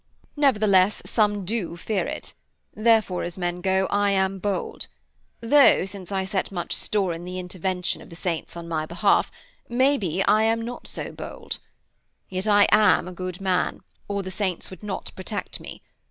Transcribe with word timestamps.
Nevertheless 0.35 1.03
some 1.05 1.45
do 1.45 1.77
fear 1.77 2.07
it; 2.07 2.33
therefore, 2.75 3.21
as 3.21 3.37
men 3.37 3.61
go, 3.61 3.85
I 3.91 4.09
am 4.09 4.39
bold; 4.39 4.87
tho', 5.41 5.85
since 5.85 6.11
I 6.11 6.25
set 6.25 6.51
much 6.51 6.73
store 6.75 7.13
in 7.13 7.23
the 7.23 7.37
intervention 7.37 8.01
of 8.01 8.09
the 8.09 8.15
saints 8.15 8.57
on 8.57 8.67
my 8.67 8.87
behalf, 8.87 9.31
may 9.69 9.99
be 9.99 10.23
I 10.23 10.41
am 10.41 10.59
not 10.63 10.87
so 10.87 11.11
bold. 11.11 11.59
Yet 12.29 12.47
I 12.47 12.67
am 12.71 13.07
a 13.07 13.11
good 13.13 13.39
man, 13.41 13.81
or 14.07 14.23
the 14.23 14.31
saints 14.31 14.71
would 14.71 14.81
not 14.81 15.11
protect 15.15 15.59
me. 15.59 15.83